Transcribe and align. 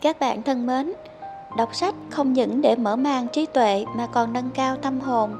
Các 0.00 0.20
bạn 0.20 0.42
thân 0.42 0.66
mến, 0.66 0.92
đọc 1.56 1.74
sách 1.74 1.94
không 2.10 2.32
những 2.32 2.60
để 2.60 2.76
mở 2.76 2.96
mang 2.96 3.28
trí 3.28 3.46
tuệ 3.46 3.84
mà 3.96 4.06
còn 4.06 4.32
nâng 4.32 4.50
cao 4.54 4.76
tâm 4.76 5.00
hồn. 5.00 5.30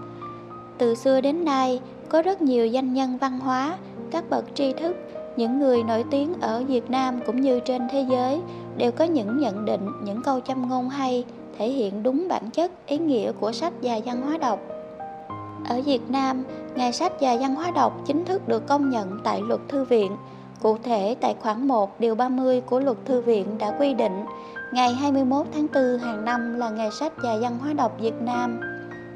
Từ 0.78 0.94
xưa 0.94 1.20
đến 1.20 1.44
nay, 1.44 1.80
có 2.08 2.22
rất 2.22 2.42
nhiều 2.42 2.66
danh 2.66 2.94
nhân 2.94 3.18
văn 3.18 3.40
hóa, 3.40 3.78
các 4.10 4.30
bậc 4.30 4.44
tri 4.54 4.72
thức, 4.72 4.96
những 5.36 5.58
người 5.58 5.82
nổi 5.82 6.04
tiếng 6.10 6.40
ở 6.40 6.64
Việt 6.64 6.90
Nam 6.90 7.20
cũng 7.26 7.40
như 7.40 7.60
trên 7.60 7.82
thế 7.90 8.06
giới 8.10 8.40
đều 8.76 8.92
có 8.92 9.04
những 9.04 9.38
nhận 9.38 9.64
định, 9.64 9.88
những 10.04 10.22
câu 10.22 10.40
châm 10.40 10.68
ngôn 10.68 10.88
hay, 10.88 11.24
thể 11.58 11.68
hiện 11.68 12.02
đúng 12.02 12.28
bản 12.28 12.50
chất, 12.50 12.86
ý 12.86 12.98
nghĩa 12.98 13.32
của 13.32 13.52
sách 13.52 13.72
và 13.82 14.00
văn 14.04 14.22
hóa 14.22 14.38
đọc. 14.38 14.60
Ở 15.68 15.82
Việt 15.82 16.10
Nam, 16.10 16.44
Ngày 16.78 16.92
sách 16.92 17.12
và 17.20 17.36
văn 17.40 17.54
hóa 17.54 17.70
đọc 17.70 18.00
chính 18.06 18.24
thức 18.24 18.48
được 18.48 18.66
công 18.66 18.90
nhận 18.90 19.20
tại 19.24 19.42
luật 19.42 19.60
thư 19.68 19.84
viện. 19.84 20.16
Cụ 20.62 20.76
thể, 20.82 21.16
tại 21.20 21.36
khoản 21.40 21.68
1 21.68 22.00
điều 22.00 22.14
30 22.14 22.60
của 22.60 22.80
luật 22.80 22.96
thư 23.04 23.20
viện 23.20 23.58
đã 23.58 23.76
quy 23.78 23.94
định 23.94 24.24
ngày 24.72 24.94
21 24.94 25.46
tháng 25.54 25.66
4 25.74 25.98
hàng 25.98 26.24
năm 26.24 26.58
là 26.58 26.70
Ngày 26.70 26.90
sách 26.90 27.12
và 27.16 27.36
văn 27.40 27.58
hóa 27.58 27.72
đọc 27.72 27.92
Việt 28.00 28.14
Nam. 28.20 28.60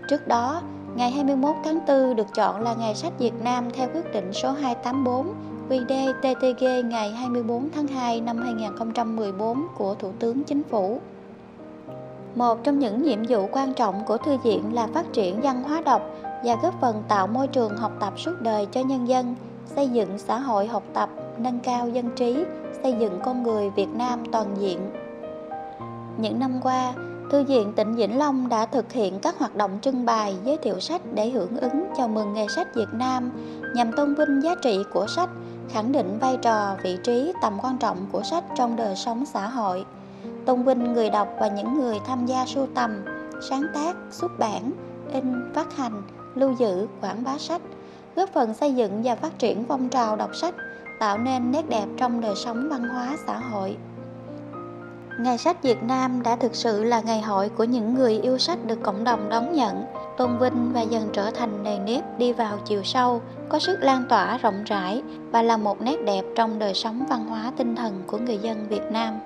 Trước 0.09 0.28
đó, 0.28 0.62
ngày 0.95 1.10
21 1.10 1.56
tháng 1.65 1.78
4 1.88 2.16
được 2.16 2.27
chọn 2.34 2.62
là 2.62 2.74
Ngày 2.74 2.95
sách 2.95 3.12
Việt 3.18 3.42
Nam 3.45 3.70
theo 3.70 3.88
quyết 3.95 4.12
định 4.12 4.32
số 4.32 4.52
284 4.52 5.34
QĐ 5.68 6.12
TTG 6.12 6.88
ngày 6.88 7.10
24 7.10 7.68
tháng 7.74 7.87
2 7.87 8.20
năm 8.20 8.37
2014 8.37 9.66
của 9.79 9.95
Thủ 9.95 10.12
tướng 10.18 10.45
Chính 10.45 10.62
phủ. 10.62 11.01
Một 12.34 12.65
trong 12.65 12.79
những 12.79 13.02
nhiệm 13.02 13.18
vụ 13.29 13.48
quan 13.52 13.74
trọng 13.74 14.04
của 14.06 14.16
thư 14.16 14.37
viện 14.38 14.74
là 14.74 14.87
phát 14.87 15.12
triển 15.12 15.40
văn 15.40 15.62
hóa 15.62 15.82
đọc 15.84 16.02
và 16.45 16.56
góp 16.62 16.80
phần 16.80 17.02
tạo 17.09 17.27
môi 17.27 17.46
trường 17.46 17.77
học 17.77 17.93
tập 18.01 18.12
suốt 18.16 18.40
đời 18.40 18.66
cho 18.73 18.80
nhân 18.80 19.09
dân, 19.09 19.34
xây 19.66 19.88
dựng 19.88 20.18
xã 20.18 20.38
hội 20.38 20.66
học 20.66 20.82
tập, 20.95 21.09
nâng 21.38 21.59
cao 21.59 21.88
dân 21.88 22.11
trí, 22.16 22.45
xây 22.83 22.95
dựng 22.99 23.21
con 23.25 23.43
người 23.43 23.71
Việt 23.71 23.88
Nam 23.95 24.25
toàn 24.33 24.47
diện. 24.59 24.79
Những 26.19 26.39
năm 26.39 26.61
qua, 26.63 26.93
Thư 27.33 27.45
viện 27.45 27.73
tỉnh 27.77 27.95
Vĩnh 27.95 28.19
Long 28.19 28.49
đã 28.49 28.66
thực 28.66 28.93
hiện 28.93 29.19
các 29.23 29.39
hoạt 29.39 29.57
động 29.57 29.79
trưng 29.83 30.05
bày, 30.05 30.37
giới 30.45 30.57
thiệu 30.57 30.80
sách 30.80 31.01
để 31.15 31.30
hưởng 31.30 31.57
ứng 31.57 31.85
chào 31.97 32.09
mừng 32.09 32.33
Ngày 32.33 32.49
sách 32.49 32.74
Việt 32.74 32.89
Nam 32.93 33.30
nhằm 33.74 33.93
tôn 33.97 34.15
vinh 34.15 34.43
giá 34.43 34.55
trị 34.63 34.85
của 34.93 35.07
sách, 35.07 35.29
khẳng 35.71 35.93
định 35.93 36.19
vai 36.21 36.37
trò, 36.43 36.77
vị 36.83 36.99
trí, 37.05 37.33
tầm 37.43 37.59
quan 37.63 37.79
trọng 37.79 38.07
của 38.13 38.23
sách 38.23 38.45
trong 38.57 38.77
đời 38.77 38.96
sống 38.96 39.24
xã 39.27 39.49
hội, 39.49 39.85
tôn 40.46 40.63
vinh 40.63 40.93
người 40.93 41.11
đọc 41.11 41.29
và 41.41 41.49
những 41.49 41.80
người 41.80 41.99
tham 42.07 42.27
gia 42.27 42.46
sưu 42.46 42.67
tầm, 42.74 43.05
sáng 43.51 43.67
tác, 43.74 43.96
xuất 44.11 44.39
bản, 44.39 44.73
in, 45.13 45.52
phát 45.55 45.77
hành, 45.77 46.02
lưu 46.35 46.55
giữ, 46.59 46.87
quảng 47.01 47.24
bá 47.24 47.39
sách, 47.39 47.63
góp 48.16 48.29
phần 48.32 48.55
xây 48.55 48.74
dựng 48.74 49.02
và 49.05 49.15
phát 49.15 49.38
triển 49.38 49.65
phong 49.68 49.88
trào 49.88 50.16
đọc 50.16 50.37
sách, 50.37 50.55
tạo 51.01 51.18
nên 51.18 51.52
nét 51.52 51.68
đẹp 51.68 51.87
trong 51.96 52.21
đời 52.21 52.35
sống 52.37 52.68
văn 52.71 52.88
hóa 52.88 53.16
xã 53.27 53.38
hội. 53.38 53.77
Ngày 55.21 55.38
sách 55.38 55.63
Việt 55.63 55.82
Nam 55.82 56.23
đã 56.23 56.37
thực 56.37 56.55
sự 56.55 56.85
là 56.85 57.01
ngày 57.01 57.21
hội 57.21 57.49
của 57.49 57.65
những 57.65 57.95
người 57.95 58.18
yêu 58.18 58.38
sách 58.38 58.59
được 58.66 58.83
cộng 58.83 59.05
đồng 59.05 59.29
đón 59.29 59.52
nhận, 59.52 59.85
tôn 60.16 60.38
vinh 60.38 60.73
và 60.73 60.80
dần 60.80 61.09
trở 61.13 61.30
thành 61.30 61.63
nề 61.63 61.79
nếp 61.79 62.18
đi 62.18 62.33
vào 62.33 62.59
chiều 62.65 62.83
sâu, 62.85 63.21
có 63.49 63.59
sức 63.59 63.79
lan 63.83 64.05
tỏa 64.09 64.38
rộng 64.38 64.65
rãi 64.65 65.03
và 65.31 65.43
là 65.43 65.56
một 65.56 65.83
nét 65.83 65.97
đẹp 66.06 66.22
trong 66.37 66.59
đời 66.59 66.75
sống 66.75 67.05
văn 67.09 67.27
hóa 67.27 67.53
tinh 67.56 67.77
thần 67.77 68.03
của 68.06 68.19
người 68.19 68.38
dân 68.38 68.69
Việt 68.69 68.83
Nam. 68.91 69.19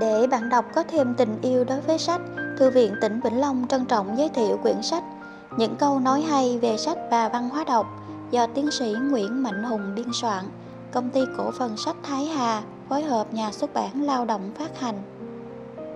Để 0.00 0.26
bạn 0.26 0.48
đọc 0.48 0.64
có 0.74 0.82
thêm 0.82 1.14
tình 1.14 1.38
yêu 1.42 1.64
đối 1.64 1.80
với 1.80 1.98
sách, 1.98 2.20
Thư 2.58 2.70
viện 2.70 2.94
tỉnh 3.00 3.20
Vĩnh 3.20 3.40
Long 3.40 3.66
trân 3.68 3.84
trọng 3.84 4.18
giới 4.18 4.28
thiệu 4.28 4.58
quyển 4.62 4.82
sách 4.82 5.02
những 5.56 5.76
câu 5.76 6.00
nói 6.00 6.22
hay 6.22 6.58
về 6.58 6.76
sách 6.76 6.98
và 7.10 7.28
văn 7.28 7.48
hóa 7.48 7.64
đọc 7.64 7.86
do 8.30 8.46
tiến 8.46 8.70
sĩ 8.70 8.94
Nguyễn 9.10 9.42
Mạnh 9.42 9.62
Hùng 9.62 9.94
biên 9.96 10.12
soạn, 10.12 10.44
công 10.92 11.10
ty 11.10 11.20
cổ 11.36 11.50
phần 11.50 11.76
sách 11.76 11.96
Thái 12.02 12.24
Hà 12.24 12.62
phối 12.88 13.02
hợp 13.02 13.34
nhà 13.34 13.52
xuất 13.52 13.74
bản 13.74 14.02
lao 14.02 14.24
động 14.24 14.50
phát 14.58 14.80
hành. 14.80 15.02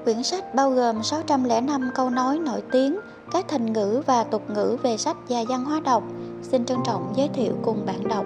Quyển 0.05 0.23
sách 0.23 0.55
bao 0.55 0.71
gồm 0.71 1.03
605 1.03 1.91
câu 1.95 2.11
nói 2.11 2.39
nổi 2.39 2.63
tiếng, 2.73 2.99
các 3.33 3.45
thành 3.49 3.73
ngữ 3.73 4.03
và 4.07 4.25
tục 4.25 4.51
ngữ 4.51 4.77
về 4.83 4.97
sách 4.97 5.17
và 5.29 5.45
văn 5.49 5.65
hóa 5.65 5.81
đọc. 5.81 6.03
Xin 6.43 6.65
trân 6.65 6.79
trọng 6.87 7.13
giới 7.17 7.29
thiệu 7.29 7.53
cùng 7.63 7.87
bạn 7.87 8.09
đọc. 8.09 8.25